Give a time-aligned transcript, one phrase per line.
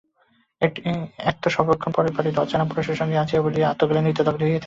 [1.25, 4.59] এক তো সর্বক্ষণ পরের বাড়িতে অচেনা পুরুষের সঙ্গে আছে বলিয়া সর্বদাই আত্মগ্লানিতে দগ্ধ হইতেছে।